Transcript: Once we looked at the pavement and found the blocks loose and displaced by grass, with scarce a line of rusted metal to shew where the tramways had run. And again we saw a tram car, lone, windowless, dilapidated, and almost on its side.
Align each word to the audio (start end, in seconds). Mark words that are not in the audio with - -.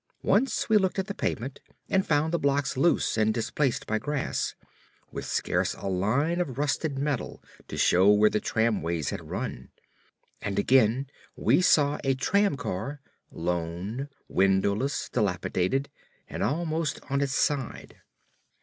Once 0.23 0.67
we 0.67 0.77
looked 0.77 0.97
at 0.97 1.05
the 1.05 1.13
pavement 1.13 1.59
and 1.87 2.07
found 2.07 2.33
the 2.33 2.39
blocks 2.39 2.75
loose 2.75 3.19
and 3.19 3.35
displaced 3.35 3.85
by 3.85 3.99
grass, 3.99 4.55
with 5.11 5.25
scarce 5.25 5.75
a 5.75 5.85
line 5.85 6.41
of 6.41 6.57
rusted 6.57 6.97
metal 6.97 7.39
to 7.67 7.77
shew 7.77 8.07
where 8.09 8.27
the 8.31 8.39
tramways 8.39 9.11
had 9.11 9.29
run. 9.29 9.69
And 10.41 10.57
again 10.57 11.05
we 11.35 11.61
saw 11.61 11.99
a 12.03 12.15
tram 12.15 12.57
car, 12.57 12.99
lone, 13.29 14.09
windowless, 14.27 15.07
dilapidated, 15.07 15.87
and 16.27 16.41
almost 16.41 16.99
on 17.11 17.21
its 17.21 17.35
side. 17.35 17.97